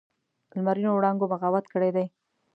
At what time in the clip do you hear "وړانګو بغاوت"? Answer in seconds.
0.95-1.65